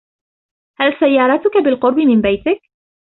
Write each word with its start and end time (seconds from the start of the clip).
هل 0.79 0.93
سيارتك 0.99 1.57
بالقرب 1.57 1.97
من 1.97 2.21
بيتك؟ 2.21 2.59